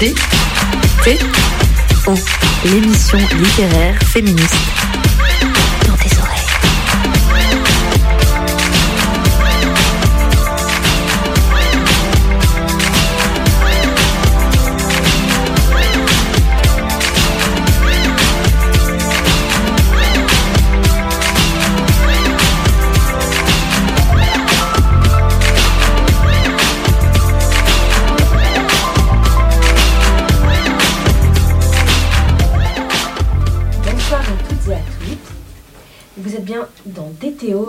[0.00, 0.14] D
[1.04, 1.18] T.
[2.06, 2.14] O.
[2.64, 4.56] L'émission littéraire féministe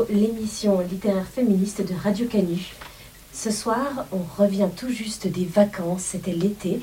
[0.10, 2.74] l'émission littéraire féministe de Radio Canu.
[3.34, 6.82] Ce soir, on revient tout juste des vacances, c'était l'été,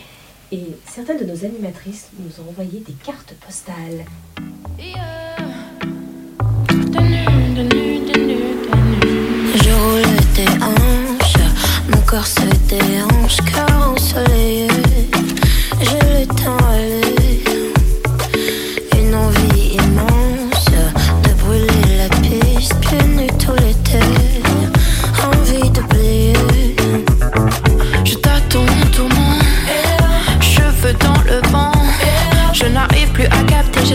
[0.53, 4.07] et certaines de nos animatrices nous ont envoyé des cartes postales.
[9.55, 10.03] Je roule
[10.63, 11.43] hanches,
[11.91, 13.39] mon corps se déhanche,
[13.85, 14.69] ensoleillé,
[15.81, 16.68] le temps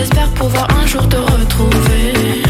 [0.03, 2.43] j'espère pouvoir un jour te retrouver.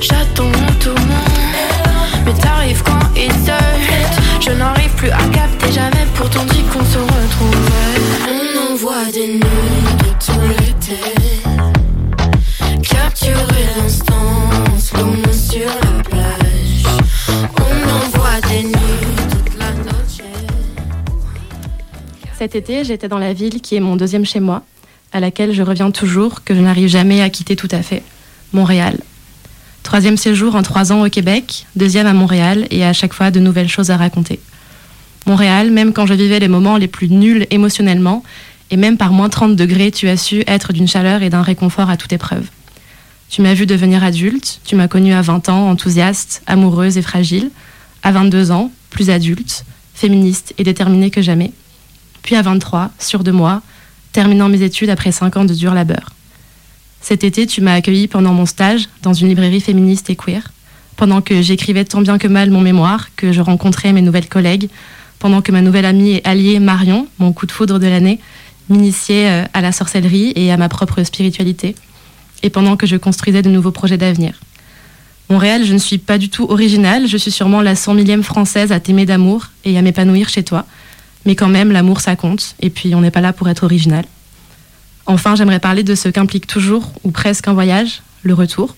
[0.00, 4.14] J'attends tout le monde, mais t'arrives quand il saute.
[4.40, 8.00] Je n'arrive plus à capter, j'avais pourtant dit qu'on se retrouvait.
[8.28, 11.00] On envoie des nuits de tout l'été,
[12.82, 16.84] capturer l'instant, slow sur la plage.
[17.60, 20.20] On envoie des nuits toute la noche.
[22.38, 24.62] Cet été, j'étais dans la ville qui est mon deuxième chez moi,
[25.12, 28.02] à laquelle je reviens toujours, que je n'arrive jamais à quitter tout à fait,
[28.52, 28.98] Montréal.
[29.82, 33.40] Troisième séjour en trois ans au Québec, deuxième à Montréal, et à chaque fois de
[33.40, 34.40] nouvelles choses à raconter.
[35.26, 38.22] Montréal, même quand je vivais les moments les plus nuls émotionnellement,
[38.70, 41.90] et même par moins 30 degrés, tu as su être d'une chaleur et d'un réconfort
[41.90, 42.46] à toute épreuve.
[43.28, 47.50] Tu m'as vu devenir adulte, tu m'as connue à 20 ans, enthousiaste, amoureuse et fragile,
[48.02, 49.64] à 22 ans, plus adulte,
[49.94, 51.52] féministe et déterminée que jamais,
[52.22, 53.62] puis à 23, sûre de moi,
[54.12, 56.10] terminant mes études après 5 ans de dur labeur.
[57.00, 60.52] Cet été, tu m'as accueilli pendant mon stage dans une librairie féministe et queer,
[60.96, 64.68] pendant que j'écrivais tant bien que mal mon mémoire, que je rencontrais mes nouvelles collègues,
[65.18, 68.20] pendant que ma nouvelle amie et alliée Marion, mon coup de foudre de l'année,
[68.68, 71.74] m'initiait euh, à la sorcellerie et à ma propre spiritualité,
[72.42, 74.34] et pendant que je construisais de nouveaux projets d'avenir.
[75.28, 78.70] Montréal, je ne suis pas du tout originale, je suis sûrement la 100 millième française
[78.70, 80.66] à t'aimer d'amour et à m'épanouir chez toi,
[81.24, 84.04] mais quand même, l'amour, ça compte, et puis on n'est pas là pour être original.
[85.06, 88.76] Enfin, j'aimerais parler de ce qu'implique toujours, ou presque un voyage, le retour.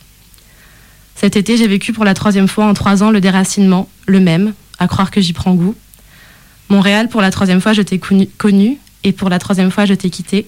[1.15, 4.55] Cet été, j'ai vécu pour la troisième fois en trois ans le déracinement, le même,
[4.78, 5.75] à croire que j'y prends goût.
[6.69, 10.11] Montréal, pour la troisième fois, je t'ai connu, et pour la troisième fois, je t'ai
[10.11, 10.47] quitté,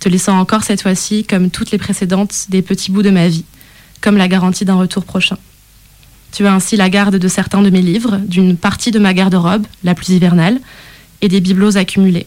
[0.00, 3.44] te laissant encore cette fois-ci, comme toutes les précédentes, des petits bouts de ma vie,
[4.00, 5.36] comme la garantie d'un retour prochain.
[6.32, 9.66] Tu as ainsi la garde de certains de mes livres, d'une partie de ma garde-robe,
[9.84, 10.60] la plus hivernale,
[11.22, 12.26] et des bibelots accumulés.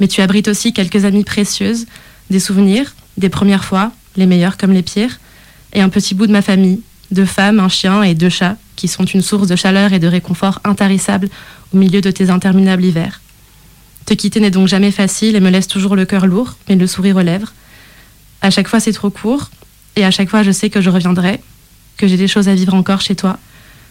[0.00, 1.86] Mais tu abrites aussi quelques amies précieuses,
[2.30, 5.20] des souvenirs, des premières fois, les meilleurs comme les pires,
[5.72, 6.80] et un petit bout de ma famille,
[7.10, 10.06] deux femmes, un chien et deux chats, qui sont une source de chaleur et de
[10.06, 11.28] réconfort intarissable
[11.72, 13.20] au milieu de tes interminables hivers.
[14.06, 16.86] Te quitter n'est donc jamais facile et me laisse toujours le cœur lourd, mais le
[16.86, 17.52] sourire aux lèvres.
[18.40, 19.50] À chaque fois c'est trop court,
[19.96, 21.40] et à chaque fois je sais que je reviendrai,
[21.96, 23.38] que j'ai des choses à vivre encore chez toi,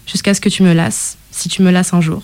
[0.06, 2.24] jusqu'à ce que tu me lasses, si tu me lasses un jour.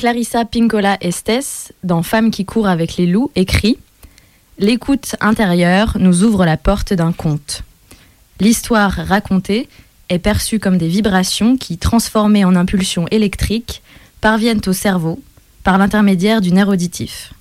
[0.00, 3.76] Clarissa Pincola Estes, dans Femme qui court avec les loups, écrit
[4.58, 7.64] L'écoute intérieure nous ouvre la porte d'un conte.
[8.40, 9.68] L'histoire racontée
[10.08, 13.82] est perçue comme des vibrations qui, transformées en impulsions électriques,
[14.22, 15.20] parviennent au cerveau
[15.64, 17.34] par l'intermédiaire du nerf auditif.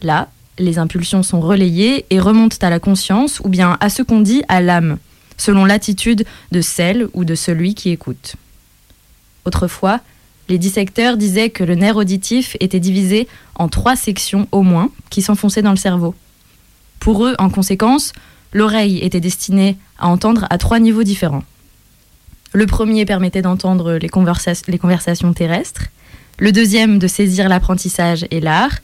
[0.00, 4.22] Là, les impulsions sont relayées et remontent à la conscience ou bien à ce qu'on
[4.22, 4.96] dit à l'âme,
[5.36, 8.36] selon l'attitude de celle ou de celui qui écoute.
[9.44, 10.00] Autrefois,
[10.48, 15.22] les dissecteurs disaient que le nerf auditif était divisé en trois sections au moins qui
[15.22, 16.14] s'enfonçaient dans le cerveau.
[17.00, 18.12] Pour eux, en conséquence,
[18.52, 21.44] l'oreille était destinée à entendre à trois niveaux différents.
[22.52, 25.86] Le premier permettait d'entendre les, conversations terrestres,
[26.38, 28.78] le deuxième de saisir l'apprentissage et l'art,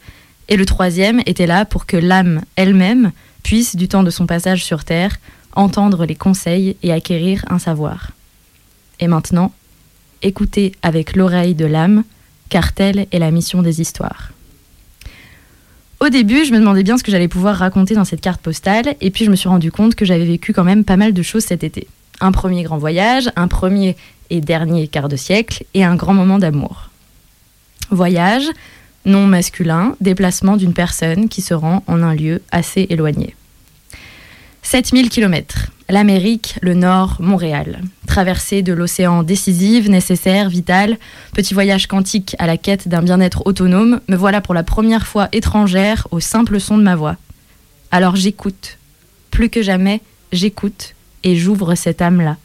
[0.49, 4.65] et le troisième était là pour que l'âme elle-même puisse, du temps de son passage
[4.65, 5.17] sur Terre,
[5.55, 8.11] entendre les conseils et acquérir un savoir.
[8.99, 9.53] Et maintenant,
[10.23, 12.05] écouter avec l'oreille de l'âme,
[12.49, 14.33] car telle est la mission des histoires.
[16.01, 18.97] Au début, je me demandais bien ce que j'allais pouvoir raconter dans cette carte postale,
[19.01, 21.23] et puis je me suis rendu compte que j'avais vécu quand même pas mal de
[21.23, 21.87] choses cet été.
[22.21, 23.97] Un premier grand voyage, un premier
[24.31, 26.91] et dernier quart de siècle, et un grand moment d'amour.
[27.91, 28.47] Voyage,
[29.05, 33.35] nom masculin, déplacement d'une personne qui se rend en un lieu assez éloigné.
[34.63, 35.71] 7000 km.
[35.91, 37.83] L'Amérique, le Nord, Montréal.
[38.07, 40.99] Traversée de l'océan décisive, nécessaire, vitale.
[41.35, 44.01] Petit voyage quantique à la quête d'un bien-être autonome.
[44.09, 47.17] Me voilà pour la première fois étrangère au simple son de ma voix.
[47.91, 48.79] Alors j'écoute.
[49.33, 50.95] Plus que jamais, j'écoute
[51.25, 52.37] et j'ouvre cette âme-là.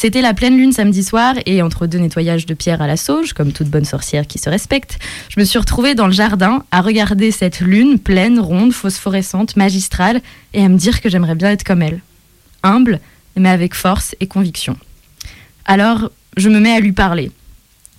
[0.00, 3.32] C'était la pleine lune samedi soir et entre deux nettoyages de pierre à la sauge,
[3.32, 6.82] comme toute bonne sorcière qui se respecte, je me suis retrouvée dans le jardin à
[6.82, 10.20] regarder cette lune pleine, ronde, phosphorescente, magistrale
[10.54, 12.00] et à me dire que j'aimerais bien être comme elle.
[12.62, 13.00] Humble,
[13.34, 14.76] mais avec force et conviction.
[15.64, 17.32] Alors, je me mets à lui parler,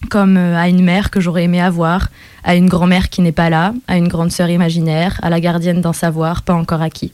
[0.09, 2.07] comme euh, à une mère que j'aurais aimé avoir,
[2.45, 5.81] à une grand-mère qui n'est pas là, à une grande sœur imaginaire, à la gardienne
[5.81, 7.11] d'un savoir pas encore acquis.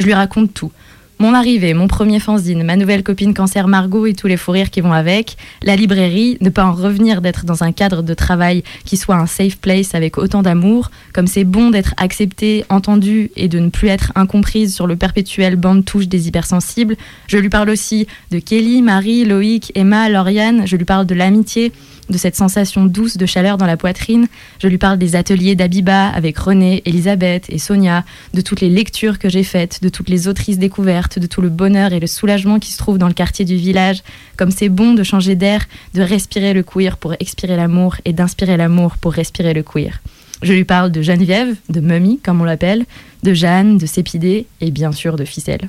[0.00, 0.72] Je lui raconte tout
[1.20, 4.70] mon arrivée, mon premier fanzine, ma nouvelle copine cancer Margot et tous les fous rires
[4.70, 8.64] qui vont avec, la librairie, ne pas en revenir d'être dans un cadre de travail
[8.86, 13.48] qui soit un safe place avec autant d'amour, comme c'est bon d'être acceptée, entendue et
[13.48, 16.96] de ne plus être incomprise sur le perpétuel banc de touche des hypersensibles.
[17.26, 21.70] Je lui parle aussi de Kelly, Marie, Loïc, Emma, Lauriane, je lui parle de l'amitié,
[22.10, 24.26] de cette sensation douce de chaleur dans la poitrine.
[24.60, 29.18] Je lui parle des ateliers d'Abiba avec René, Elisabeth et Sonia, de toutes les lectures
[29.18, 32.58] que j'ai faites, de toutes les autrices découvertes, de tout le bonheur et le soulagement
[32.58, 34.02] qui se trouve dans le quartier du village.
[34.36, 38.56] Comme c'est bon de changer d'air, de respirer le queer pour expirer l'amour et d'inspirer
[38.56, 40.00] l'amour pour respirer le queer.
[40.42, 42.86] Je lui parle de Geneviève, de Mummy comme on l'appelle,
[43.22, 45.68] de Jeanne, de Sépidé et bien sûr de Ficelle.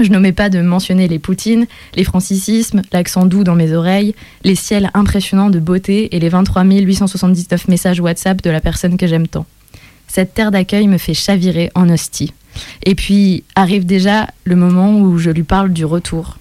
[0.00, 4.56] Je n'omets pas de mentionner les poutines, les francisismes, l'accent doux dans mes oreilles, les
[4.56, 9.28] ciels impressionnants de beauté et les 23 879 messages WhatsApp de la personne que j'aime
[9.28, 9.46] tant.
[10.08, 12.32] Cette terre d'accueil me fait chavirer en hostie.
[12.84, 16.38] Et puis arrive déjà le moment où je lui parle du retour.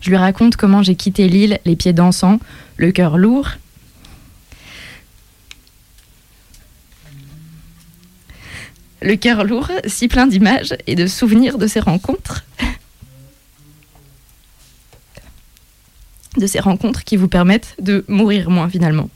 [0.00, 2.40] Je lui raconte comment j'ai quitté l'île les pieds dansants,
[2.76, 3.50] le cœur lourd,
[9.02, 12.44] le cœur lourd, si plein d'images et de souvenirs de ces rencontres.
[16.36, 19.10] de ces rencontres qui vous permettent de mourir moins finalement.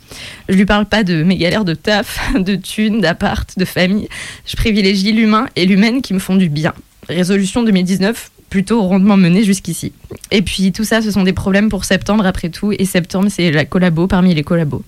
[0.48, 4.08] Je lui parle pas de mes galères de taf, de thunes, d'appart, de famille.
[4.46, 6.74] Je privilégie l'humain et l'humaine qui me font du bien.
[7.08, 9.92] Résolution 2019, plutôt rondement menée jusqu'ici.
[10.30, 13.50] Et puis tout ça, ce sont des problèmes pour septembre après tout, et septembre c'est
[13.50, 14.82] la collabo parmi les collabos.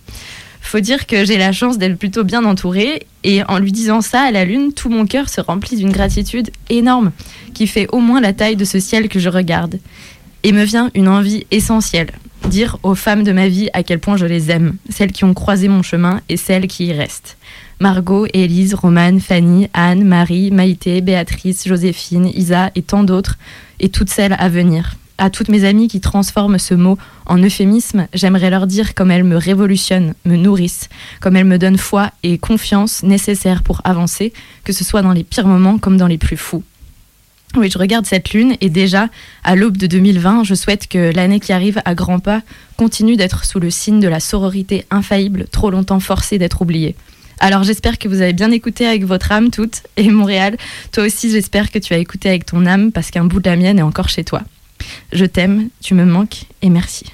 [0.67, 4.23] Faut dire que j'ai la chance d'être plutôt bien entourée, et en lui disant ça
[4.23, 7.13] à la lune, tout mon cœur se remplit d'une gratitude énorme,
[7.55, 9.79] qui fait au moins la taille de ce ciel que je regarde
[10.43, 12.11] et me vient une envie essentielle,
[12.49, 15.35] dire aux femmes de ma vie à quel point je les aime, celles qui ont
[15.35, 17.37] croisé mon chemin et celles qui y restent.
[17.81, 23.39] Margot, Élise, Romane, Fanny, Anne, Marie, Maïté, Béatrice, Joséphine, Isa et tant d'autres,
[23.81, 24.95] et toutes celles à venir.
[25.19, 29.25] À toutes mes amies qui transforment ce mot en euphémisme, j'aimerais leur dire comme elles
[29.25, 34.75] me révolutionnent, me nourrissent, comme elles me donnent foi et confiance nécessaires pour avancer, que
[34.75, 36.63] ce soit dans les pires moments comme dans les plus fous.
[37.57, 39.09] Oui, je regarde cette lune et déjà,
[39.43, 42.43] à l'aube de 2020, je souhaite que l'année qui arrive à grands pas
[42.77, 46.95] continue d'être sous le signe de la sororité infaillible, trop longtemps forcée d'être oubliée.
[47.39, 50.59] Alors j'espère que vous avez bien écouté avec votre âme toute, et Montréal,
[50.93, 53.57] toi aussi j'espère que tu as écouté avec ton âme parce qu'un bout de la
[53.57, 54.43] mienne est encore chez toi.
[55.13, 57.07] Je t'aime, tu me manques, et merci.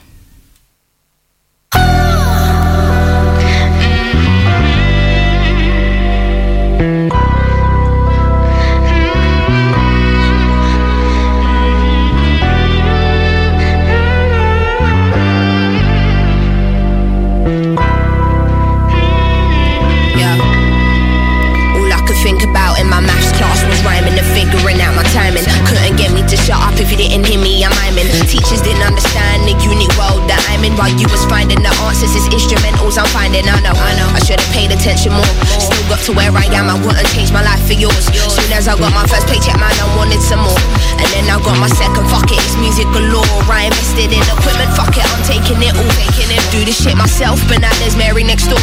[30.77, 33.45] While you was finding the answers, it's instrumentals I'm finding.
[33.49, 34.09] I know, I know.
[34.17, 35.72] I should have paid attention more.
[35.93, 38.09] Got to where I am, I wouldn't change my life for yours.
[38.09, 40.57] Soon as I got my first paycheck, man, I wanted some more.
[40.97, 43.29] And then I got my second, fuck it, it's music galore.
[43.53, 45.93] I invested in equipment, fuck it, I'm taking it all.
[46.01, 48.57] Taking it, do this shit myself, but now there's Mary next door.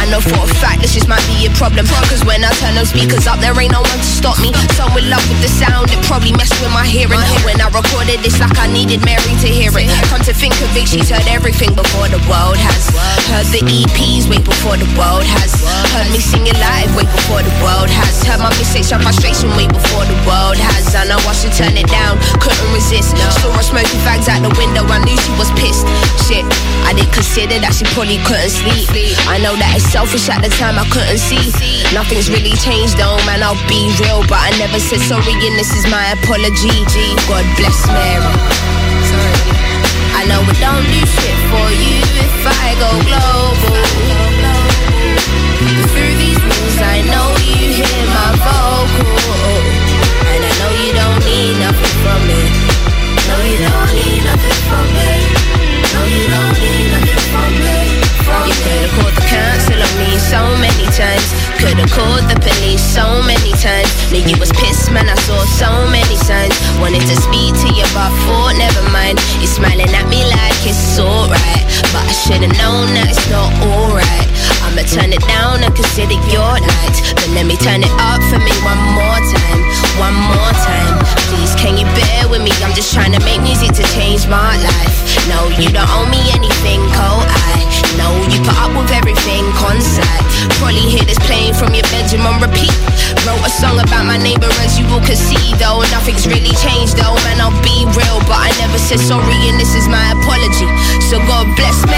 [0.00, 1.84] I know for a fact this just might be a problem.
[2.08, 4.56] Cause when I turn those speakers up, there ain't no one to stop me.
[4.72, 7.20] Some in love with the sound, it probably messed with my hearing.
[7.44, 9.92] When I recorded this, like I needed Mary to hear it.
[10.08, 12.88] Come to think of it, she's heard everything before the world has.
[13.28, 15.52] Heard the EPs way before the world has.
[15.92, 18.22] Heard me sing it live way before the world has.
[18.22, 20.94] Heard my mistakes and frustration way before the world has.
[20.94, 23.16] I know I should turn it down, couldn't resist.
[23.42, 25.86] Saw her smoking fags out the window, I knew she was pissed.
[26.26, 26.46] Shit,
[26.86, 28.88] I didn't consider that she probably couldn't sleep.
[29.26, 31.52] I know that it's selfish at the time, I couldn't see.
[31.90, 34.22] Nothing's really changed though, man, I'll be real.
[34.30, 36.86] But I never said sorry, and this is my apology.
[37.26, 38.34] God bless Mary.
[40.14, 44.31] I know it don't do shit for you if I go global.
[50.32, 52.42] And I know you don't need nothing from me.
[53.28, 55.10] No, you don't need nothing from me.
[55.94, 57.78] No, you don't need nothing from me.
[58.48, 58.56] You
[59.14, 59.61] the me
[60.30, 61.26] so many times.
[61.58, 63.90] Could've called the police so many times.
[64.14, 65.08] Knew you was pissed, man.
[65.08, 66.54] I saw so many signs.
[66.78, 69.18] Wanted to speak to you, but thought never mind.
[69.42, 74.28] You're smiling at me like it's alright, but I should've known that it's not alright.
[74.66, 78.38] I'ma turn it down and consider your night, but let me turn it up for
[78.40, 79.60] me one more time,
[79.98, 80.96] one more time.
[81.28, 82.52] Please, can you bear with me?
[82.62, 84.96] I'm just trying to make music to change my life.
[85.28, 87.08] No, you don't owe me anything, co.
[87.20, 87.51] I
[87.98, 90.24] know you put up with everything on site.
[90.58, 92.72] Probably hear this playing from your bedroom on repeat.
[93.26, 95.82] Wrote a song about my neighbor as you all can see though.
[95.94, 97.40] Nothing's really changed though, man.
[97.42, 100.68] I'll be real, but I never said sorry, and this is my apology.
[101.10, 101.91] So God bless Mary.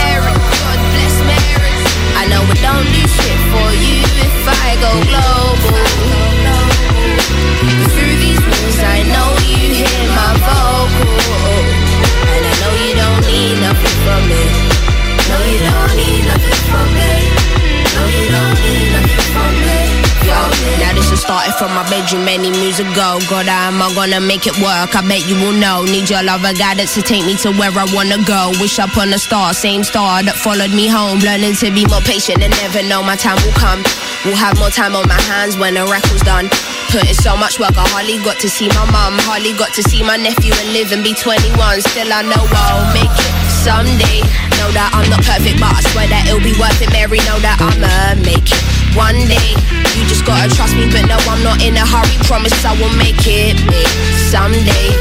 [22.14, 23.18] Bedroom many moons ago.
[23.28, 24.94] God, how am I gonna make it work?
[24.94, 25.84] I bet you will know.
[25.84, 28.52] Need your love and guidance to take me to where I wanna go.
[28.60, 31.18] Wish upon a star, same star that followed me home.
[31.20, 33.82] Learning to be more patient and never know my time will come.
[34.24, 36.48] We'll have more time on my hands when the record's done.
[36.90, 39.82] Put in so much work, I hardly got to see my mum, hardly got to
[39.82, 41.82] see my nephew and live and be 21.
[41.82, 44.20] Still, I know I'll make it someday.
[44.60, 46.92] Know that I'm not perfect, but I swear that it'll be worth it.
[46.92, 49.56] Mary, know that I'ma make it one day.
[49.96, 52.14] You just gotta trust me, but no, I'm not in a hurry.
[52.28, 53.88] Promise I will make it big
[54.28, 54.92] someday.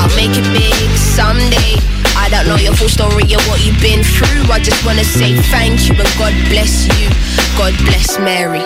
[0.00, 1.76] I'll make it big someday.
[2.16, 4.48] I don't know your full story or what you've been through.
[4.48, 7.12] I just wanna say thank you and God bless you.
[7.60, 8.64] God bless Mary.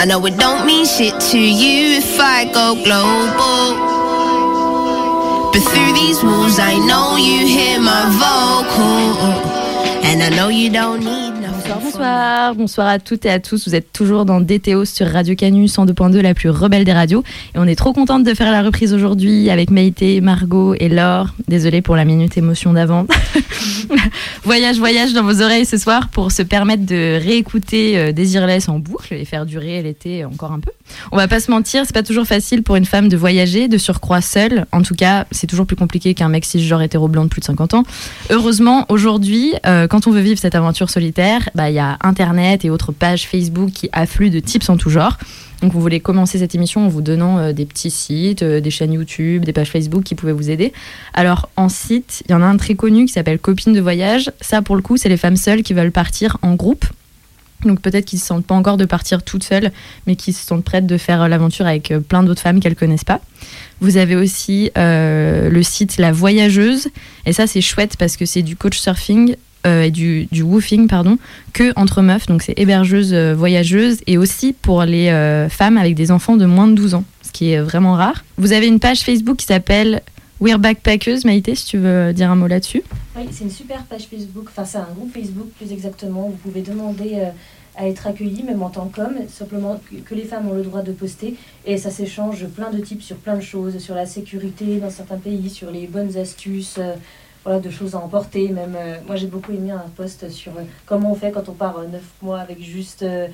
[0.00, 4.03] I know it don't mean shit to you if I go global.
[5.54, 9.54] But through these walls, I know you hear my vocal.
[10.02, 11.34] And I know you don't need
[11.64, 13.68] Bonsoir, bonsoir, bonsoir à toutes et à tous.
[13.68, 17.22] Vous êtes toujours dans DTO sur Radio Canu 102.2, la plus rebelle des radios.
[17.54, 21.28] Et on est trop contente de faire la reprise aujourd'hui avec Maïté, Margot et Laure.
[21.48, 23.06] Désolée pour la minute émotion d'avant.
[24.44, 28.80] voyage, voyage dans vos oreilles ce soir pour se permettre de réécouter euh, Désirless en
[28.80, 30.72] boucle et faire durer l'été encore un peu.
[31.12, 33.78] On va pas se mentir, c'est pas toujours facile pour une femme de voyager, de
[33.78, 34.66] surcroît seule.
[34.72, 37.46] En tout cas, c'est toujours plus compliqué qu'un mec cisgenre hétéro blanc de plus de
[37.46, 37.82] 50 ans.
[38.30, 42.64] Heureusement, aujourd'hui, euh, quand on veut vivre cette aventure solitaire, bah, il y a Internet
[42.64, 45.18] et autres pages Facebook qui affluent de tips en tout genre.
[45.62, 48.70] Donc, on voulait commencer cette émission en vous donnant euh, des petits sites, euh, des
[48.70, 50.72] chaînes YouTube, des pages Facebook qui pouvaient vous aider.
[51.14, 54.30] Alors, en site, il y en a un très connu qui s'appelle Copines de voyage.
[54.40, 56.84] Ça, pour le coup, c'est les femmes seules qui veulent partir en groupe.
[57.64, 59.70] Donc, peut-être qu'ils ne se sentent pas encore de partir toutes seules,
[60.06, 62.76] mais qui se sentent prêtes de faire euh, l'aventure avec euh, plein d'autres femmes qu'elles
[62.76, 63.20] connaissent pas.
[63.80, 66.88] Vous avez aussi euh, le site La Voyageuse.
[67.26, 71.16] Et ça, c'est chouette parce que c'est du coach surfing et du, du woofing, pardon,
[71.54, 72.26] que entre meufs.
[72.26, 73.96] Donc, c'est hébergeuse, voyageuse.
[74.06, 75.08] Et aussi pour les
[75.50, 78.26] femmes avec des enfants de moins de 12 ans, ce qui est vraiment rare.
[78.36, 80.02] Vous avez une page Facebook qui s'appelle
[80.38, 81.20] We're Backpackers.
[81.24, 82.82] Maïté, si tu veux dire un mot là-dessus.
[83.16, 86.62] Oui, c'est une super page Facebook, enfin c'est un groupe Facebook plus exactement, vous pouvez
[86.62, 87.28] demander
[87.76, 90.92] à être accueilli, même en tant qu'homme, simplement que, les femmes ont le droit de
[90.92, 91.34] poster,
[91.66, 95.16] et ça s'échange plein de types sur plein de choses, sur la sécurité dans certains
[95.18, 96.94] pays, sur les bonnes astuces, euh,
[97.42, 100.62] voilà, de choses à emporter, même, euh, moi j'ai beaucoup aimé un post sur euh,
[100.86, 103.28] comment on fait quand on part euh, neuf mois avec juste euh,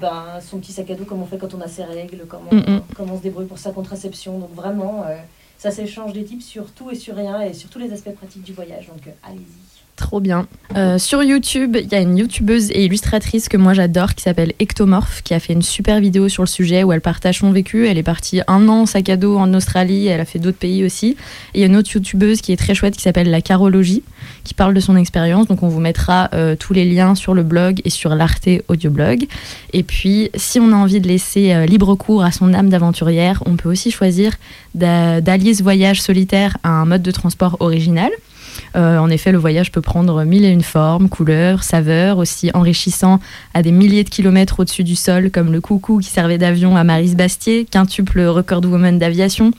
[0.00, 2.50] ben, son petit sac à dos, comment on fait quand on a ses règles, comment,
[2.52, 2.82] Mhm.
[2.94, 5.04] comment on se débrouille pour sa contraception, donc vraiment...
[5.56, 8.42] ça s'échange des tips sur tout et sur rien et sur tous les aspects pratiques
[8.42, 8.88] du voyage.
[8.88, 9.93] Donc allez-y.
[9.96, 10.48] Trop bien.
[10.76, 14.52] Euh, sur YouTube, il y a une youtubeuse et illustratrice que moi j'adore qui s'appelle
[14.60, 17.86] Ectomorph qui a fait une super vidéo sur le sujet où elle partage son vécu.
[17.86, 20.58] Elle est partie un an en sac à dos en Australie, elle a fait d'autres
[20.58, 21.10] pays aussi.
[21.54, 24.02] Et il y a une autre youtubeuse qui est très chouette qui s'appelle La Carologie
[24.42, 25.46] qui parle de son expérience.
[25.46, 29.26] Donc on vous mettra euh, tous les liens sur le blog et sur l'Arte Audioblog.
[29.74, 33.44] Et puis si on a envie de laisser euh, libre cours à son âme d'aventurière,
[33.46, 34.32] on peut aussi choisir
[34.74, 38.10] d'a- d'allier ce voyage solitaire à un mode de transport original.
[38.76, 43.20] Euh, en effet, le voyage peut prendre mille et une formes, couleurs, saveurs, aussi enrichissant
[43.54, 46.84] à des milliers de kilomètres au-dessus du sol, comme le coucou qui servait d'avion à
[46.84, 49.52] Marise Bastier, quintuple record woman d'aviation,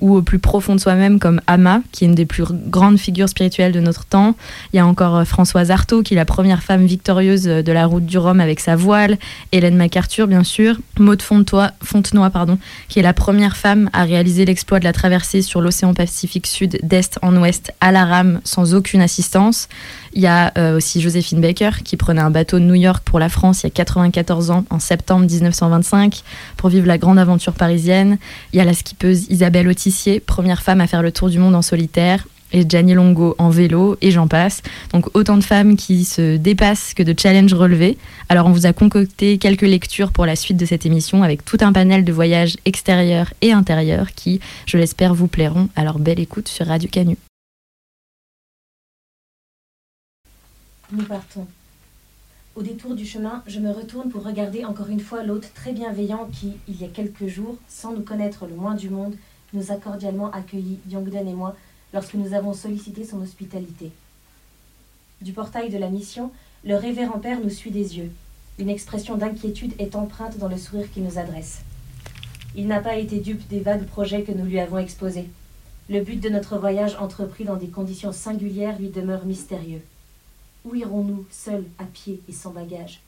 [0.00, 3.28] ou au plus profond de soi-même, comme Ama, qui est une des plus grandes figures
[3.28, 4.34] spirituelles de notre temps.
[4.72, 7.72] Il y a encore euh, Françoise Artaud, qui est la première femme victorieuse euh, de
[7.72, 9.18] la route du Rhum avec sa voile,
[9.52, 12.58] Hélène MacArthur, bien sûr, Maud Fontenoy, Fontenoy pardon,
[12.88, 16.78] qui est la première femme à réaliser l'exploit de la traversée sur l'océan Pacifique Sud
[16.82, 19.68] d'est en ouest à la rame sans aucune assistance.
[20.12, 23.18] Il y a euh, aussi Joséphine Baker qui prenait un bateau de New York pour
[23.18, 26.22] la France il y a 94 ans, en septembre 1925,
[26.56, 28.18] pour vivre la grande aventure parisienne.
[28.52, 31.54] Il y a la skippeuse Isabelle Autissier, première femme à faire le tour du monde
[31.54, 32.26] en solitaire.
[32.50, 34.62] Et Gianni Longo en vélo, et j'en passe.
[34.94, 37.98] Donc autant de femmes qui se dépassent que de challenges relevés.
[38.30, 41.58] Alors on vous a concocté quelques lectures pour la suite de cette émission avec tout
[41.60, 45.68] un panel de voyages extérieurs et intérieurs qui, je l'espère, vous plairont.
[45.76, 47.18] Alors belle écoute sur Radio Canu.
[50.90, 51.46] Nous partons.
[52.56, 56.26] Au détour du chemin, je me retourne pour regarder encore une fois l'hôte très bienveillant
[56.32, 59.14] qui, il y a quelques jours, sans nous connaître le moins du monde,
[59.52, 61.54] nous a cordialement accueillis, Yongden et moi,
[61.92, 63.92] lorsque nous avons sollicité son hospitalité.
[65.20, 66.32] Du portail de la mission,
[66.64, 68.10] le révérend père nous suit des yeux.
[68.58, 71.58] Une expression d'inquiétude est empreinte dans le sourire qu'il nous adresse.
[72.56, 75.28] Il n'a pas été dupe des vagues projets que nous lui avons exposés.
[75.90, 79.82] Le but de notre voyage entrepris dans des conditions singulières lui demeure mystérieux.
[80.68, 83.00] Où irons-nous, seuls, à pied et sans bagages?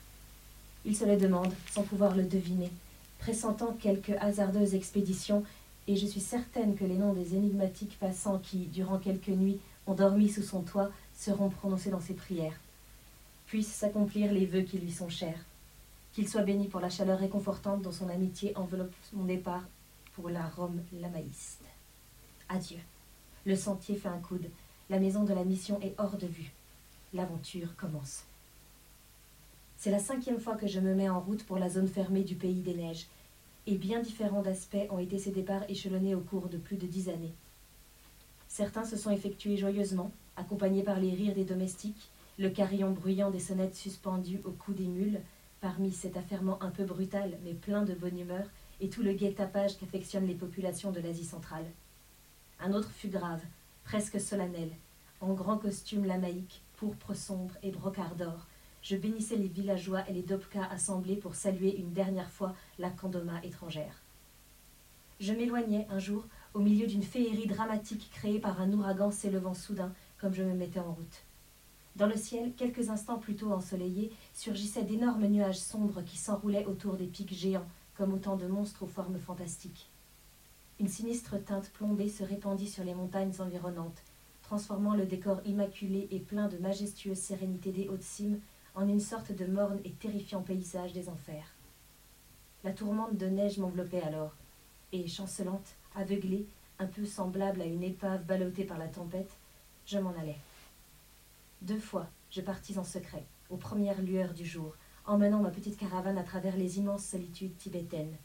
[0.87, 2.71] Il se le demande, sans pouvoir le deviner,
[3.19, 5.45] pressentant quelque hasardeuse expédition,
[5.87, 9.93] et je suis certaine que les noms des énigmatiques passants qui, durant quelques nuits, ont
[9.93, 12.59] dormi sous son toit, seront prononcés dans ses prières.
[13.47, 15.45] Puissent s'accomplir les vœux qui lui sont chers.
[16.15, 19.65] Qu'il soit béni pour la chaleur réconfortante dont son amitié enveloppe mon départ
[20.15, 21.61] pour la Rome lamaïste.
[22.49, 22.79] Adieu.
[23.45, 24.49] Le sentier fait un coude.
[24.89, 26.53] La maison de la mission est hors de vue.
[27.13, 28.23] L'aventure commence.
[29.77, 32.37] C'est la cinquième fois que je me mets en route pour la zone fermée du
[32.37, 33.09] pays des neiges,
[33.67, 37.09] et bien différents d'aspects ont été ces départs échelonnés au cours de plus de dix
[37.09, 37.33] années.
[38.47, 43.41] Certains se sont effectués joyeusement, accompagnés par les rires des domestiques, le carillon bruyant des
[43.41, 45.21] sonnettes suspendues au cou des mules,
[45.61, 48.47] parmi cet affairement un peu brutal mais plein de bonne humeur,
[48.81, 51.67] et tout le gai tapage qu'affectionnent les populations de l'Asie centrale.
[52.61, 53.43] Un autre fut grave,
[53.83, 54.71] presque solennel,
[55.21, 58.47] en grand costume lamaïque, pourpre sombre et brocart d'or,
[58.81, 63.45] je bénissais les villageois et les Dobka assemblés pour saluer une dernière fois la Kandoma
[63.45, 64.01] étrangère.
[65.21, 69.93] Je m'éloignais un jour au milieu d'une féerie dramatique créée par un ouragan s'élevant soudain
[70.19, 71.23] comme je me mettais en route.
[71.97, 76.95] Dans le ciel, quelques instants plus tôt ensoleillés, surgissaient d'énormes nuages sombres qui s'enroulaient autour
[76.95, 79.91] des pics géants, comme autant de monstres aux formes fantastiques.
[80.79, 84.03] Une sinistre teinte plombée se répandit sur les montagnes environnantes,
[84.51, 88.41] transformant le décor immaculé et plein de majestueuse sérénité des hautes cimes
[88.75, 91.55] en une sorte de morne et terrifiant paysage des enfers.
[92.65, 94.35] La tourmente de neige m'enveloppait alors,
[94.91, 96.49] et chancelante, aveuglée,
[96.81, 99.31] un peu semblable à une épave ballottée par la tempête,
[99.87, 100.41] je m'en allais.
[101.63, 104.75] Deux fois, je partis en secret, aux premières lueurs du jour,
[105.07, 108.17] emmenant ma petite caravane à travers les immenses solitudes tibétaines.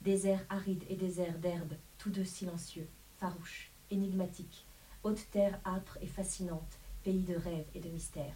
[0.00, 4.64] Déserts arides et déserts d'herbes, tous deux silencieux, farouches, énigmatiques,
[5.06, 8.34] haute terre âpre et fascinante, pays de rêves et de mystères.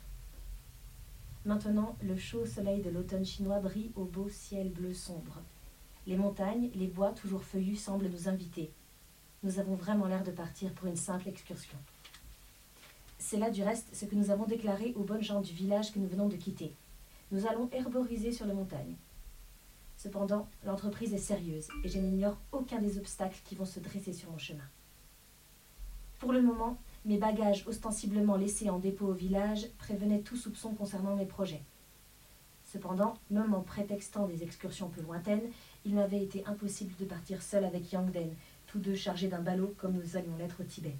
[1.44, 5.40] Maintenant, le chaud soleil de l'automne chinois brille au beau ciel bleu sombre.
[6.06, 8.70] Les montagnes, les bois toujours feuillus semblent nous inviter.
[9.42, 11.76] Nous avons vraiment l'air de partir pour une simple excursion.
[13.18, 15.98] C'est là du reste ce que nous avons déclaré aux bonnes gens du village que
[15.98, 16.72] nous venons de quitter.
[17.32, 18.94] Nous allons herboriser sur les montagnes.
[19.96, 24.30] Cependant, l'entreprise est sérieuse et je n'ignore aucun des obstacles qui vont se dresser sur
[24.30, 24.68] mon chemin.
[26.20, 31.16] Pour le moment, mes bagages ostensiblement laissés en dépôt au village prévenaient tout soupçon concernant
[31.16, 31.62] mes projets.
[32.70, 35.50] Cependant, même en prétextant des excursions peu lointaines,
[35.86, 38.34] il m'avait été impossible de partir seul avec Yangden,
[38.66, 40.94] tous deux chargés d'un ballot comme nous allions l'être au Tibet.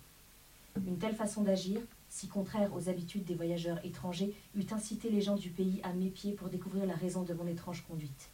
[0.86, 5.36] Une telle façon d'agir, si contraire aux habitudes des voyageurs étrangers, eût incité les gens
[5.36, 8.30] du pays à m'épier pour découvrir la raison de mon étrange conduite.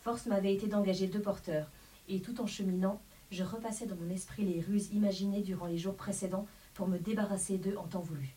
[0.00, 1.70] Force m'avait été d'engager deux porteurs,
[2.08, 5.96] et tout en cheminant, je repassais dans mon esprit les ruses imaginées durant les jours
[5.96, 8.34] précédents pour me débarrasser d'eux en temps voulu.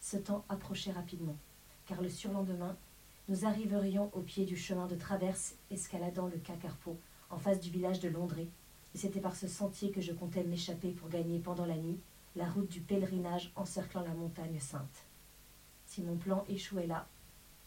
[0.00, 1.36] Ce temps approchait rapidement,
[1.86, 2.76] car le surlendemain,
[3.28, 6.98] nous arriverions au pied du chemin de traverse escaladant le Kakarpo,
[7.30, 8.48] en face du village de Londré,
[8.94, 11.98] et c'était par ce sentier que je comptais m'échapper pour gagner pendant la nuit
[12.36, 15.04] la route du pèlerinage encerclant la montagne sainte.
[15.86, 17.06] Si mon plan échouait là,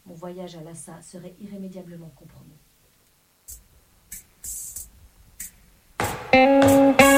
[0.06, 2.58] mon voyage à Lhasa serait irrémédiablement compromis.
[6.32, 7.17] Le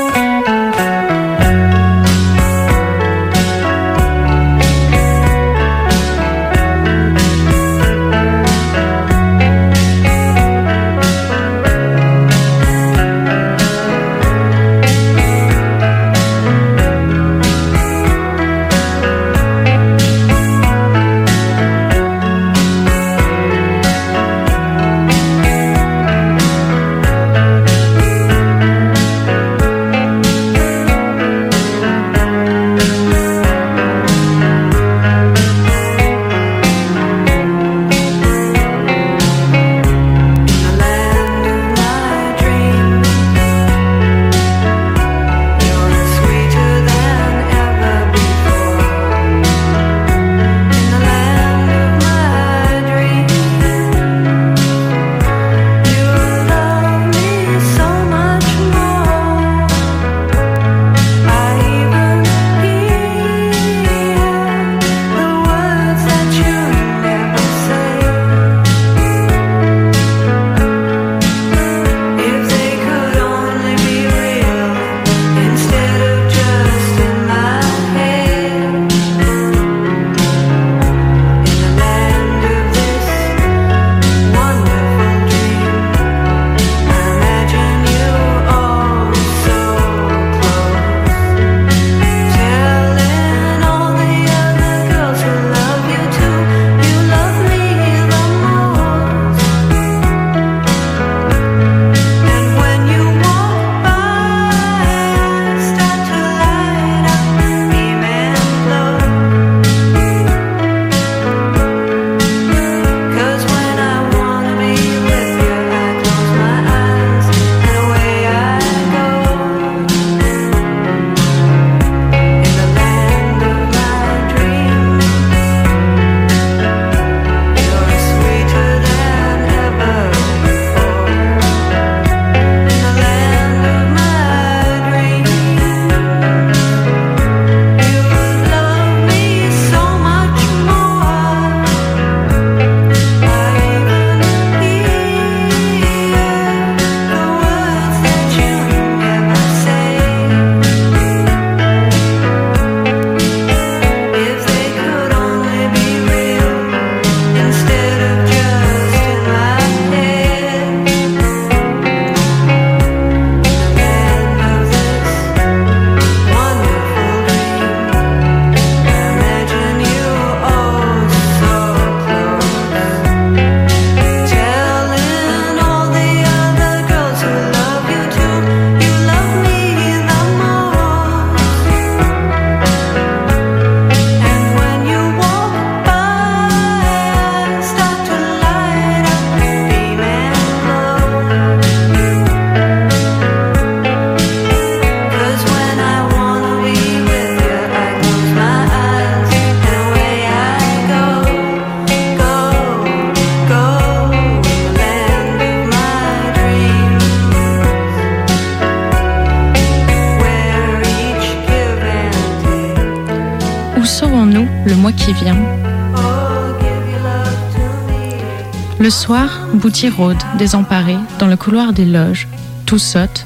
[218.90, 222.26] Le soir, Bouty rôde, désemparé, dans le couloir des loges,
[222.66, 223.24] tout saute,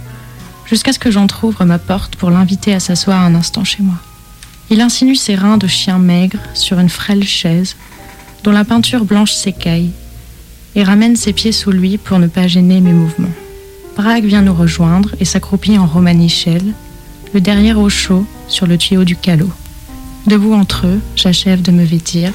[0.67, 3.95] jusqu'à ce que j'entr'ouvre ma porte pour l'inviter à s'asseoir un instant chez moi.
[4.69, 7.77] Il insinue ses reins de chien maigre sur une frêle chaise,
[8.43, 9.93] dont la peinture blanche s'écaille,
[10.75, 13.33] et ramène ses pieds sous lui pour ne pas gêner mes mouvements.
[13.97, 16.75] Braque vient nous rejoindre et s'accroupit en romanichelle,
[17.33, 19.51] le derrière au chaud sur le tuyau du calot.
[20.27, 22.35] Debout entre eux, j'achève de me vêtir,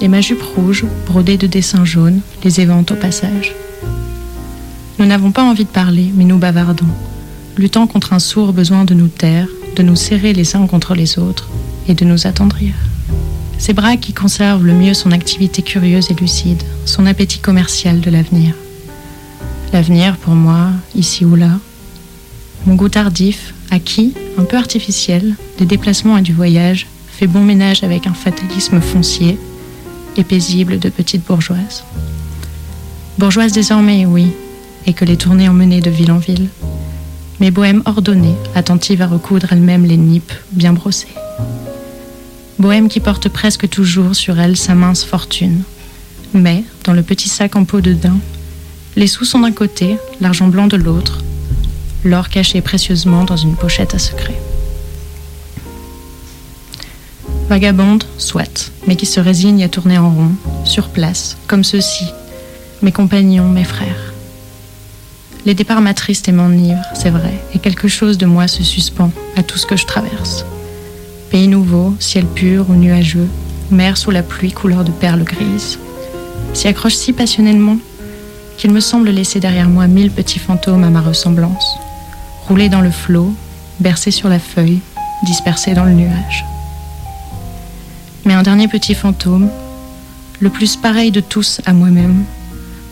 [0.00, 3.56] et ma jupe rouge, brodée de dessins jaunes, les évente au passage.
[5.00, 6.86] Nous n'avons pas envie de parler, mais nous bavardons,
[7.56, 11.18] luttant contre un sourd besoin de nous taire, de nous serrer les uns contre les
[11.18, 11.48] autres
[11.88, 12.72] et de nous attendrir.
[13.58, 18.10] C'est Braque qui conserve le mieux son activité curieuse et lucide, son appétit commercial de
[18.10, 18.54] l'avenir.
[19.72, 21.50] L'avenir, pour moi, ici ou là,
[22.64, 27.82] mon goût tardif, acquis, un peu artificiel, des déplacements et du voyage, fait bon ménage
[27.82, 29.36] avec un fatalisme foncier
[30.16, 31.82] et paisible de petite bourgeoise.
[33.18, 34.32] Bourgeoise désormais, oui,
[34.86, 36.48] et que les tournées ont mené de ville en ville,
[37.40, 41.14] mais bohème ordonnée, attentive à recoudre elle-même les nippes bien brossées.
[42.58, 45.62] Bohème qui porte presque toujours sur elle sa mince fortune.
[46.34, 48.18] Mais, dans le petit sac en peau de daim,
[48.96, 51.22] les sous sont d'un côté, l'argent blanc de l'autre,
[52.04, 54.38] l'or caché précieusement dans une pochette à secret.
[57.48, 60.32] Vagabonde, soit, mais qui se résigne à tourner en rond,
[60.64, 62.04] sur place, comme ceux-ci,
[62.82, 64.12] mes compagnons, mes frères.
[65.44, 69.42] Les départs m'attristent et m'enivrent, c'est vrai, et quelque chose de moi se suspend à
[69.42, 70.44] tout ce que je traverse.
[71.30, 73.28] Pays nouveau, ciel pur ou nuageux,
[73.70, 75.78] mer sous la pluie couleur de perles grises,
[76.52, 77.78] s'y accroche si passionnément
[78.56, 81.76] qu'il me semble laisser derrière moi mille petits fantômes à ma ressemblance,
[82.48, 83.32] roulés dans le flot,
[83.80, 84.80] bercés sur la feuille,
[85.24, 86.44] dispersés dans le nuage.
[88.24, 89.48] Mais un dernier petit fantôme,
[90.40, 92.24] le plus pareil de tous à moi-même,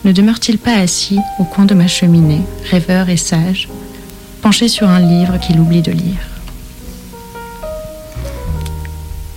[0.05, 3.67] ne demeure-t-il pas assis au coin de ma cheminée, rêveur et sage,
[4.41, 6.29] penché sur un livre qu'il oublie de lire?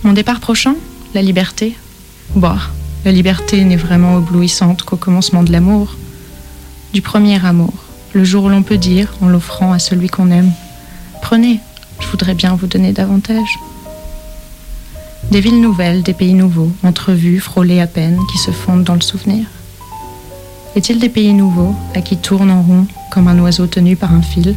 [0.05, 0.77] Mon départ prochain?
[1.15, 1.75] La liberté?
[2.37, 2.57] Bon,
[3.07, 5.97] la liberté n'est vraiment éblouissante qu'au commencement de l'amour,
[6.93, 7.73] du premier amour,
[8.13, 10.53] le jour où l'on peut dire, en l'offrant à celui qu'on aime,
[11.23, 11.61] Prenez,
[12.01, 13.59] je voudrais bien vous donner davantage.
[15.31, 19.01] Des villes nouvelles, des pays nouveaux, entrevus, frôlés à peine, qui se fondent dans le
[19.01, 19.47] souvenir.
[20.79, 24.23] Est-il des pays nouveaux, à qui tourne en rond, comme un oiseau tenu par un
[24.23, 24.55] fil?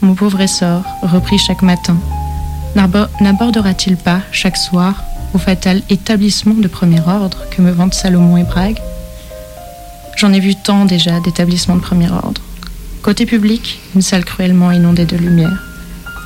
[0.00, 1.98] Mon pauvre essor, repris chaque matin,
[3.20, 8.44] n'abordera-t-il pas, chaque soir, au fatal établissement de premier ordre que me vantent Salomon et
[8.44, 8.80] Brague
[10.16, 12.40] J'en ai vu tant déjà d'établissements de premier ordre.
[13.02, 15.66] Côté public, une salle cruellement inondée de lumière,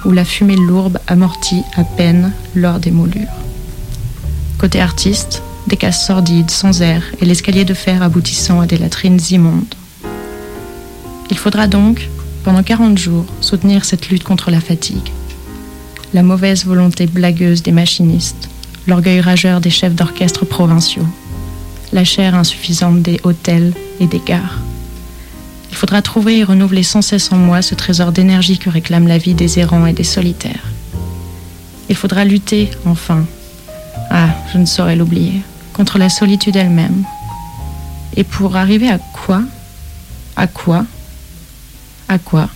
[0.05, 3.27] où la fumée lourde amortit à peine lors des moulures.
[4.57, 9.21] Côté artiste, des cases sordides, sans air, et l'escalier de fer aboutissant à des latrines
[9.31, 9.75] immondes.
[11.31, 12.09] Il faudra donc,
[12.43, 15.13] pendant 40 jours, soutenir cette lutte contre la fatigue.
[16.13, 18.49] La mauvaise volonté blagueuse des machinistes,
[18.89, 21.07] l'orgueil rageur des chefs d'orchestre provinciaux,
[21.93, 24.59] la chair insuffisante des hôtels et des gares.
[25.71, 29.19] Il faudra trouver et renouveler sans cesse en moi ce trésor d'énergie que réclame la
[29.19, 30.67] vie des errants et des solitaires.
[31.89, 33.25] Il faudra lutter, enfin,
[34.11, 35.43] ah, je ne saurais l'oublier,
[35.81, 37.05] contre la solitude elle-même.
[38.15, 39.41] Et pour arriver à quoi?
[40.37, 40.85] À quoi?
[42.07, 42.51] À quoi?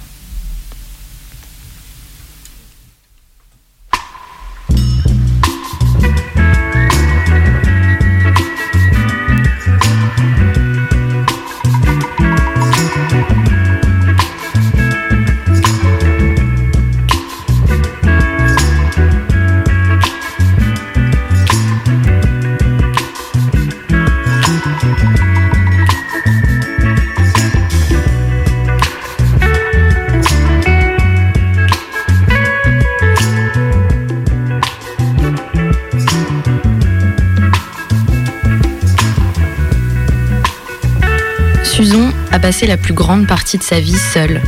[42.44, 44.42] La plus grande partie de sa vie seule.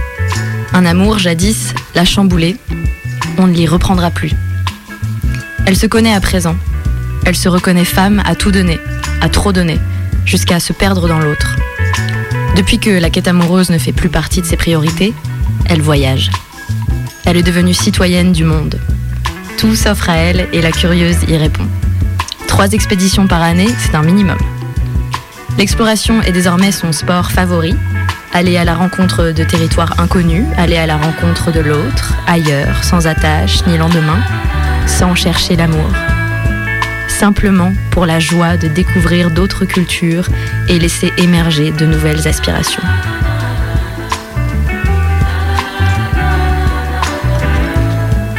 [0.75, 2.57] Un amour jadis l'a chamboulé,
[3.39, 4.33] on ne l'y reprendra plus.
[5.65, 6.57] Elle se connaît à présent.
[7.25, 8.79] Elle se reconnaît femme à tout donner,
[9.23, 9.79] à trop donner,
[10.27, 11.57] jusqu'à se perdre dans l'autre.
[12.55, 15.15] Depuis que la quête amoureuse ne fait plus partie de ses priorités,
[15.65, 16.31] elle voyage.
[17.25, 18.79] Elle est devenue citoyenne du monde.
[19.57, 21.67] Tout s'offre à elle et la curieuse y répond.
[22.47, 24.39] Trois expéditions par année, c'est un minimum.
[25.59, 27.75] L'exploration est désormais son sport favori.
[28.33, 33.07] Aller à la rencontre de territoires inconnus, aller à la rencontre de l'autre, ailleurs, sans
[33.07, 34.21] attache ni lendemain,
[34.87, 35.91] sans chercher l'amour.
[37.09, 40.29] simplement pour la joie de découvrir d'autres cultures
[40.69, 42.83] et laisser émerger de nouvelles aspirations.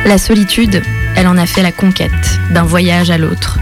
[0.05, 0.83] La solitude,
[1.15, 2.11] elle en a fait la conquête,
[2.51, 3.57] d'un voyage à l'autre.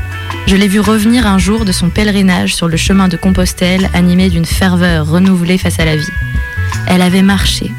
[0.48, 4.30] Je l'ai vu revenir un jour de son pèlerinage sur le chemin de Compostelle, animé
[4.30, 6.12] d'une ferveur renouvelée face à la vie.
[6.88, 7.72] Elle avait marché,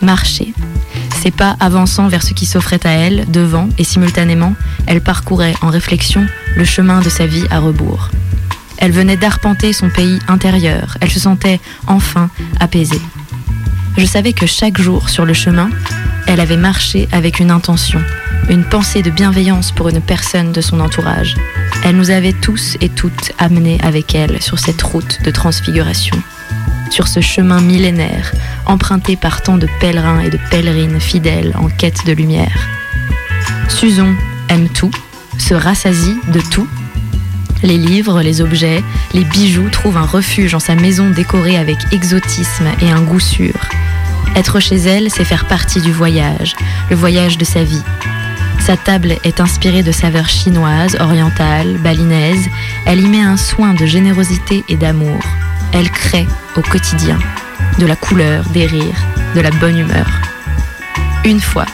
[0.00, 0.54] marché,
[1.22, 4.54] ses pas avançant vers ce qui s'offrait à elle, devant, et simultanément,
[4.86, 6.26] elle parcourait en réflexion
[6.56, 8.08] le chemin de sa vie à rebours.
[8.78, 13.02] Elle venait d'arpenter son pays intérieur, elle se sentait enfin apaisée.
[13.98, 15.68] Je savais que chaque jour sur le chemin,
[16.26, 18.00] elle avait marché avec une intention,
[18.48, 21.36] une pensée de bienveillance pour une personne de son entourage.
[21.84, 26.16] Elle nous avait tous et toutes amenés avec elle sur cette route de transfiguration,
[26.90, 28.32] sur ce chemin millénaire
[28.66, 32.68] emprunté par tant de pèlerins et de pèlerines fidèles en quête de lumière.
[33.68, 34.14] Susan
[34.48, 34.92] aime tout,
[35.38, 36.68] se rassasie de tout.
[37.64, 42.66] Les livres, les objets, les bijoux trouvent un refuge en sa maison décorée avec exotisme
[42.80, 43.54] et un goût sûr.
[44.36, 46.54] Être chez elle, c'est faire partie du voyage,
[46.90, 47.82] le voyage de sa vie.
[48.64, 52.48] Sa table est inspirée de saveurs chinoises, orientales, balinaises.
[52.86, 55.18] Elle y met un soin de générosité et d'amour.
[55.72, 57.18] Elle crée au quotidien
[57.80, 60.06] de la couleur, des rires, de la bonne humeur.
[61.24, 61.66] Une fois,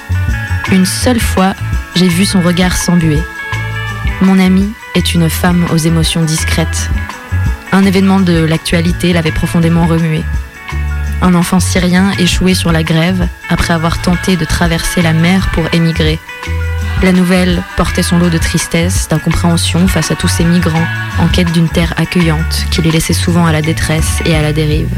[0.73, 1.53] une seule fois,
[1.95, 3.21] j'ai vu son regard s'embuer.
[4.23, 6.89] Mon amie est une femme aux émotions discrètes.
[7.71, 10.25] Un événement de l'actualité l'avait profondément remué
[11.21, 15.65] un enfant syrien échoué sur la grève après avoir tenté de traverser la mer pour
[15.73, 16.19] émigrer.
[17.01, 20.87] La nouvelle portait son lot de tristesse, d'incompréhension face à tous ces migrants
[21.21, 24.53] en quête d'une terre accueillante qui les laissait souvent à la détresse et à la
[24.53, 24.91] dérive.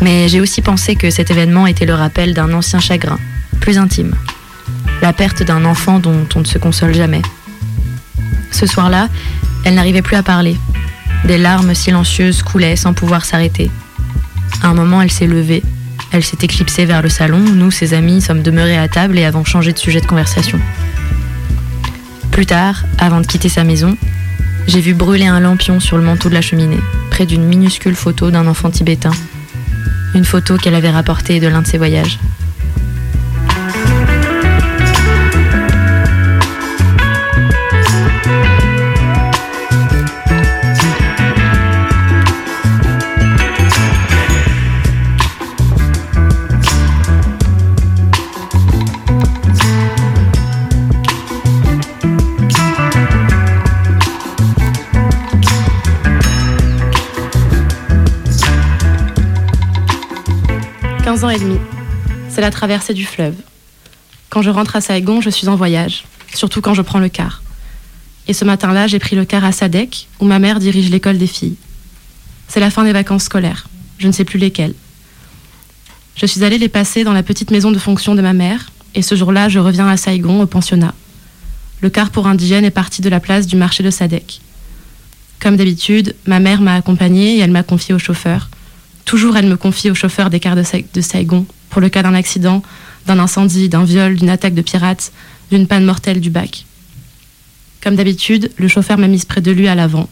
[0.00, 3.18] Mais j'ai aussi pensé que cet événement était le rappel d'un ancien chagrin,
[3.60, 4.14] plus intime.
[5.02, 7.22] La perte d'un enfant dont on ne se console jamais.
[8.50, 9.08] Ce soir-là,
[9.64, 10.56] elle n'arrivait plus à parler.
[11.24, 13.70] Des larmes silencieuses coulaient sans pouvoir s'arrêter.
[14.62, 15.62] À un moment, elle s'est levée.
[16.12, 17.38] Elle s'est éclipsée vers le salon.
[17.38, 20.60] Nous, ses amis, sommes demeurés à table et avons changé de sujet de conversation.
[22.30, 23.96] Plus tard, avant de quitter sa maison,
[24.66, 28.30] j'ai vu brûler un lampion sur le manteau de la cheminée, près d'une minuscule photo
[28.30, 29.12] d'un enfant tibétain.
[30.14, 32.18] Une photo qu'elle avait rapportée de l'un de ses voyages.
[62.28, 63.34] C'est la traversée du fleuve.
[64.28, 67.42] Quand je rentre à Saigon, je suis en voyage, surtout quand je prends le car.
[68.28, 71.26] Et ce matin-là, j'ai pris le car à Sadek, où ma mère dirige l'école des
[71.26, 71.56] filles.
[72.46, 73.66] C'est la fin des vacances scolaires,
[73.98, 74.74] je ne sais plus lesquelles.
[76.14, 79.02] Je suis allée les passer dans la petite maison de fonction de ma mère, et
[79.02, 80.94] ce jour-là, je reviens à Saigon, au pensionnat.
[81.80, 84.40] Le car pour indigènes est parti de la place du marché de Sadek.
[85.40, 88.50] Comme d'habitude, ma mère m'a accompagnée et elle m'a confiée au chauffeur,
[89.04, 92.62] Toujours, elle me confie au chauffeur des cars de, Saigon pour le cas d'un accident,
[93.06, 95.12] d'un incendie, d'un viol, d'une attaque de pirates,
[95.50, 96.64] d'une panne mortelle du bac.
[97.82, 100.08] Comme d'habitude, le chauffeur m'a mise près de lui à l'avant,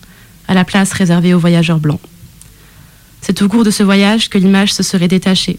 [0.46, 2.00] à la place réservée aux voyageurs blancs.
[3.22, 5.58] C'est au cours de ce voyage que l'image se serait détachée,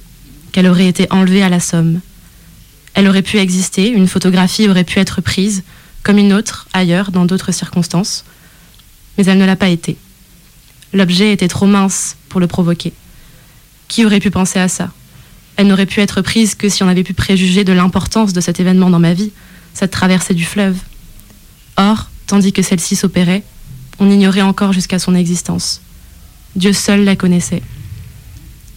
[0.51, 2.01] qu'elle aurait été enlevée à la somme.
[2.93, 5.63] Elle aurait pu exister, une photographie aurait pu être prise,
[6.03, 8.25] comme une autre, ailleurs, dans d'autres circonstances,
[9.17, 9.97] mais elle ne l'a pas été.
[10.91, 12.93] L'objet était trop mince pour le provoquer.
[13.93, 14.91] Qui aurait pu penser à ça?
[15.55, 18.59] Elle n'aurait pu être prise que si on avait pu préjuger de l'importance de cet
[18.59, 19.31] événement dans ma vie,
[19.75, 20.79] cette traversée du fleuve.
[21.77, 23.43] Or, tandis que celle-ci s'opérait,
[23.99, 25.79] on ignorait encore jusqu'à son existence.
[26.55, 27.61] Dieu seul la connaissait.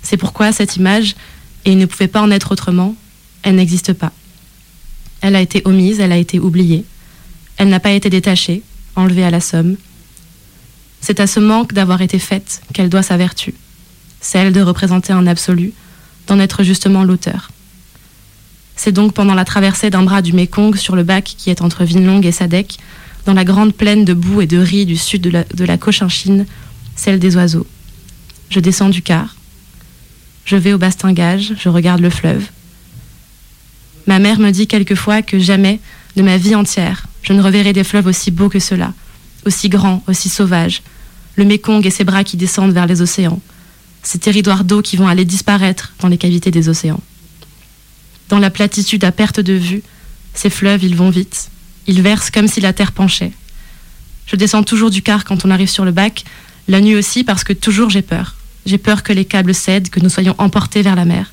[0.03, 1.17] C'est pourquoi cette image,
[1.65, 2.95] et il ne pouvait pas en être autrement,
[3.43, 4.13] elle n'existe pas.
[5.23, 6.85] Elle a été omise, elle a été oubliée.
[7.57, 8.61] Elle n'a pas été détachée,
[8.97, 9.77] enlevée à la somme.
[11.01, 13.55] C'est à ce manque d'avoir été faite qu'elle doit sa vertu
[14.27, 15.73] celle de représenter un absolu,
[16.27, 17.53] d'en être justement l'auteur.
[18.75, 21.85] C'est donc pendant la traversée d'un bras du Mekong sur le bac qui est entre
[21.85, 22.79] Vinlong et Sadek,
[23.25, 25.79] dans la grande plaine de boue et de riz du sud de la, de la
[25.79, 26.45] Cochinchine,
[26.97, 27.67] celle des oiseaux.
[28.51, 29.37] Je descends du car.
[30.45, 32.47] Je vais au bastingage, je regarde le fleuve.
[34.09, 35.79] Ma mère me dit quelquefois que jamais,
[36.17, 38.93] de ma vie entière, je ne reverrai des fleuves aussi beaux que ceux-là,
[39.45, 40.83] aussi grands, aussi sauvages,
[41.37, 43.41] le Mekong et ses bras qui descendent vers les océans,
[44.07, 47.01] ces territoires d'eau qui vont aller disparaître dans les cavités des océans.
[48.29, 49.83] Dans la platitude à perte de vue,
[50.33, 51.51] ces fleuves, ils vont vite.
[51.89, 53.33] Ils versent comme si la terre penchait.
[54.27, 56.25] Je descends toujours du car quand on arrive sur le bac,
[56.69, 58.37] la nuit aussi parce que toujours j'ai peur.
[58.65, 61.33] J'ai peur que les câbles cèdent, que nous soyons emportés vers la mer.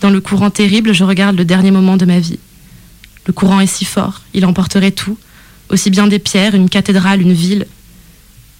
[0.00, 2.38] Dans le courant terrible, je regarde le dernier moment de ma vie.
[3.26, 5.18] Le courant est si fort, il emporterait tout,
[5.68, 7.66] aussi bien des pierres, une cathédrale, une ville.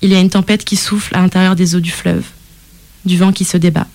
[0.02, 2.24] Il y a une tempête qui souffle à l'intérieur des eaux du fleuve,
[3.08, 3.88] du vent qui se débat.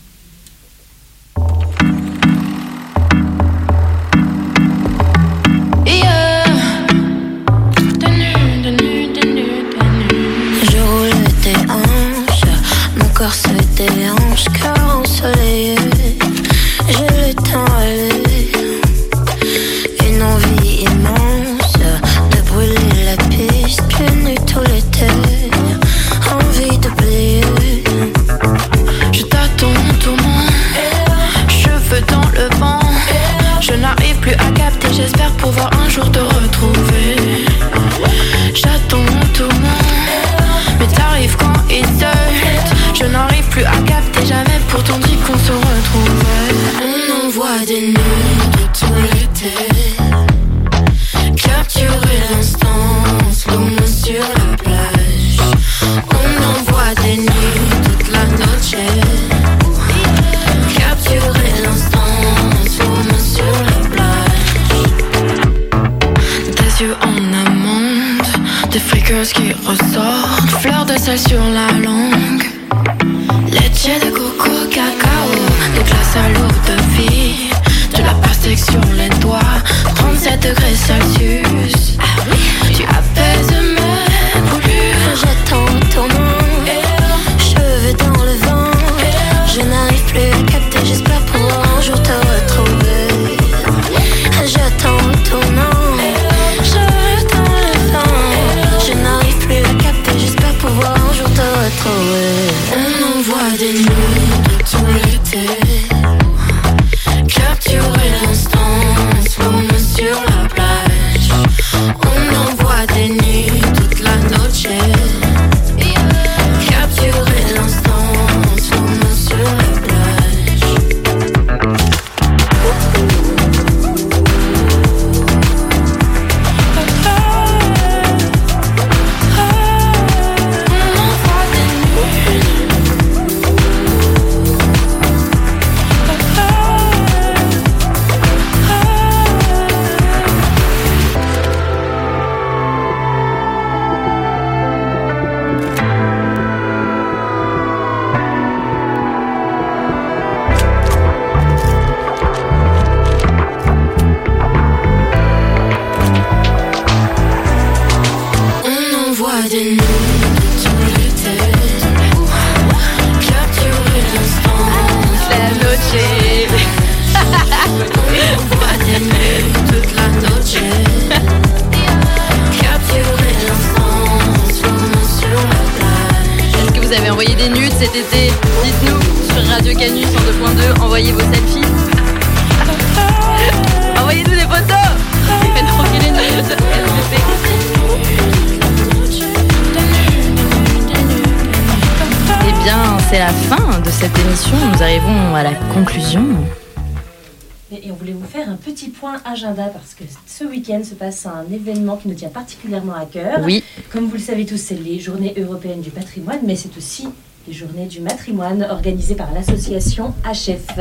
[197.82, 201.26] Et on voulait vous faire un petit point agenda parce que ce week-end se passe
[201.26, 203.40] un événement qui nous tient particulièrement à cœur.
[203.44, 207.08] Oui, Comme vous le savez tous, c'est les Journées européennes du patrimoine, mais c'est aussi
[207.48, 210.80] les Journées du matrimoine organisées par l'association HF.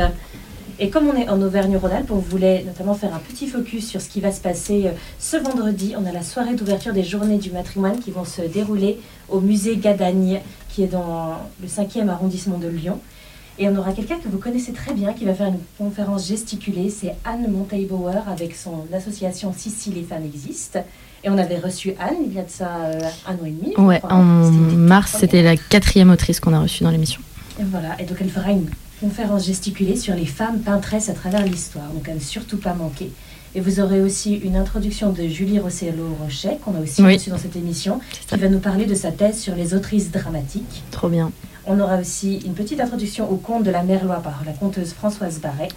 [0.79, 4.09] Et comme on est en Auvergne-Rhône-Alpes, on voulait notamment faire un petit focus sur ce
[4.09, 5.93] qui va se passer euh, ce vendredi.
[5.97, 9.77] On a la soirée d'ouverture des Journées du matrimoine qui vont se dérouler au musée
[9.77, 12.99] Gadagne, qui est dans le 5e arrondissement de Lyon.
[13.59, 16.89] Et on aura quelqu'un que vous connaissez très bien qui va faire une conférence gesticulée.
[16.89, 20.83] C'est Anne Monteil-Bauer avec son association Si Si les femmes existent.
[21.23, 23.73] Et on avait reçu Anne il y a de ça euh, un an et demi.
[23.77, 24.13] ouais, crois.
[24.13, 27.21] en mars, c'était la quatrième autrice qu'on a reçue dans l'émission.
[27.59, 28.67] et voilà, et donc elle fera une
[28.99, 33.09] conférence gesticulée sur les femmes peintresses à travers l'histoire, donc à ne surtout pas manquer.
[33.55, 37.13] Et vous aurez aussi une introduction de Julie Rossello-Rochet, qu'on a aussi Oui.
[37.13, 40.81] reçue dans cette émission, qui va nous parler de sa thèse sur les autrices dramatiques.
[40.91, 41.31] Trop bien.
[41.65, 45.39] On aura aussi une petite introduction au conte de la Merlois par la conteuse Françoise
[45.39, 45.69] Barret.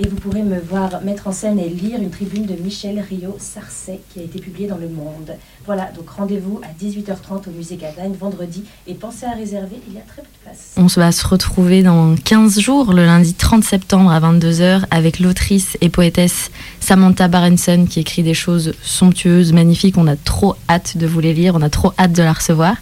[0.00, 3.36] Et vous pourrez me voir mettre en scène et lire une tribune de Michel Rio
[3.38, 5.36] Sarcey qui a été publiée dans Le Monde.
[5.66, 9.98] Voilà, donc rendez-vous à 18h30 au musée Gadagne vendredi et pensez à réserver, il y
[9.98, 10.74] a très peu de place.
[10.76, 15.76] On va se retrouver dans 15 jours, le lundi 30 septembre à 22h, avec l'autrice
[15.80, 19.98] et poétesse Samantha Barenson qui écrit des choses somptueuses, magnifiques.
[19.98, 22.76] On a trop hâte de vous les lire, on a trop hâte de la recevoir.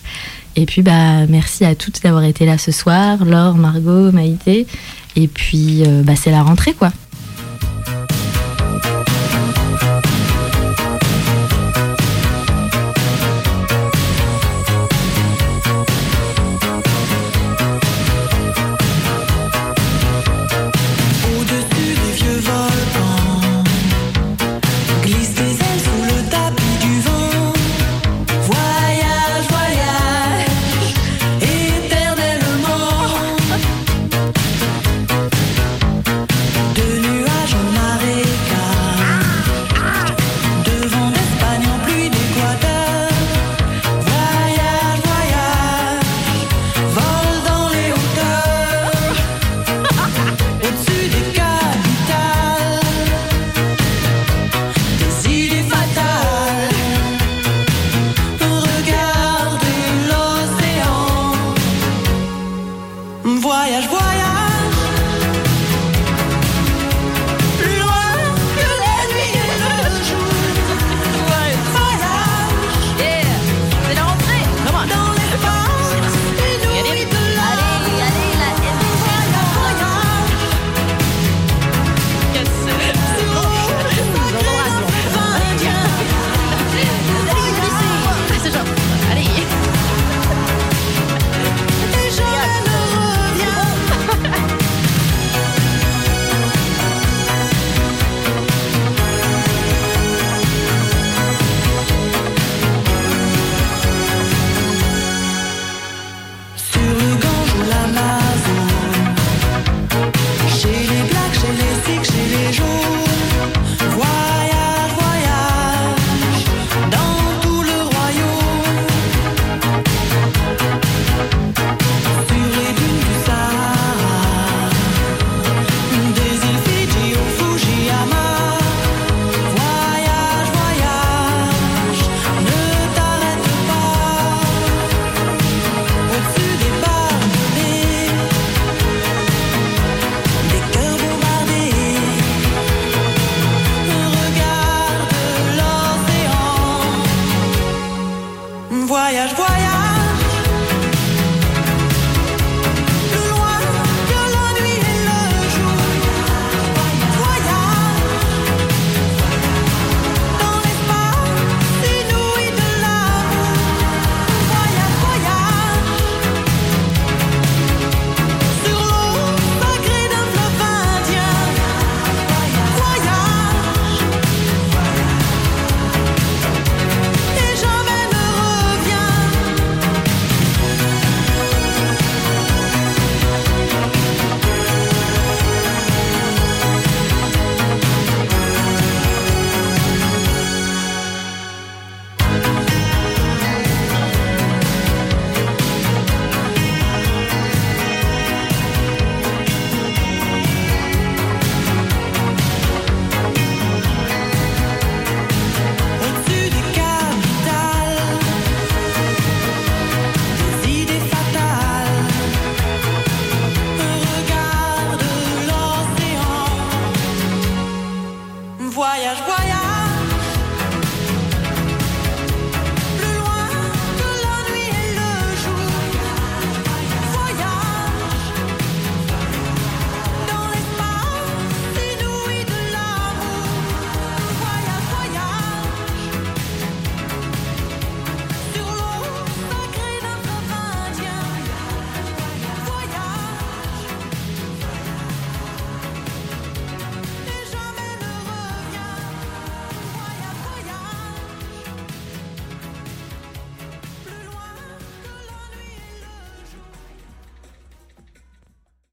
[0.56, 4.66] Et puis, bah, merci à toutes d'avoir été là ce soir, Laure, Margot, Maïté.
[5.14, 6.90] Et puis, euh, bah, c'est la rentrée, quoi.